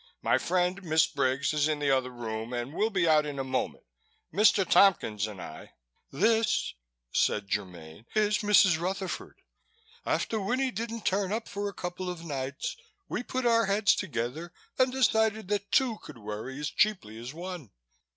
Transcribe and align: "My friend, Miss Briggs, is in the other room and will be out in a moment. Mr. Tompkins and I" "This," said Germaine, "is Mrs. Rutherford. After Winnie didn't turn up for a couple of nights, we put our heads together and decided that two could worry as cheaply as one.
"My 0.23 0.39
friend, 0.39 0.81
Miss 0.81 1.05
Briggs, 1.05 1.53
is 1.53 1.67
in 1.67 1.77
the 1.77 1.91
other 1.91 2.09
room 2.09 2.53
and 2.53 2.73
will 2.73 2.89
be 2.89 3.07
out 3.07 3.23
in 3.23 3.37
a 3.37 3.43
moment. 3.43 3.83
Mr. 4.33 4.67
Tompkins 4.67 5.27
and 5.27 5.39
I" 5.39 5.73
"This," 6.25 6.73
said 7.11 7.51
Germaine, 7.53 8.07
"is 8.15 8.39
Mrs. 8.39 8.79
Rutherford. 8.81 9.43
After 10.03 10.39
Winnie 10.41 10.71
didn't 10.71 11.05
turn 11.05 11.31
up 11.31 11.47
for 11.47 11.69
a 11.69 11.73
couple 11.75 12.09
of 12.09 12.25
nights, 12.25 12.75
we 13.07 13.21
put 13.21 13.45
our 13.45 13.67
heads 13.67 13.93
together 13.93 14.51
and 14.79 14.91
decided 14.91 15.49
that 15.49 15.71
two 15.71 15.99
could 15.99 16.17
worry 16.17 16.59
as 16.59 16.71
cheaply 16.71 17.19
as 17.19 17.31
one. 17.31 17.69